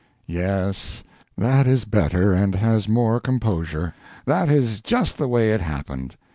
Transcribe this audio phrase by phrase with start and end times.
[0.25, 1.03] Yes,
[1.37, 3.93] that is better and has more composure.
[4.25, 6.15] That is just the way it happened.